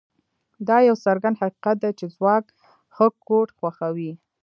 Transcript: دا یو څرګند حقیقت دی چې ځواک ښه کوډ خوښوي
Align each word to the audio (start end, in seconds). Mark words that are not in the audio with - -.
دا 0.67 0.77
یو 0.87 0.95
څرګند 1.05 1.39
حقیقت 1.41 1.75
دی 1.81 1.91
چې 1.99 2.05
ځواک 2.15 2.45
ښه 2.95 3.07
کوډ 3.25 3.47
خوښوي 3.57 4.11